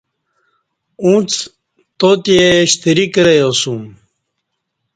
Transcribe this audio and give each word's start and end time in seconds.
اݩڅ 1.03 1.29
تاتے 1.99 2.39
شتری 2.69 3.05
کریاسُوم 3.13 3.83